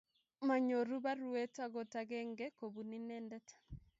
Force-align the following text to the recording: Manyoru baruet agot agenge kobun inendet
Manyoru 0.47 0.95
baruet 1.05 1.55
agot 1.65 1.91
agenge 2.01 2.45
kobun 2.59 2.91
inendet 2.99 3.47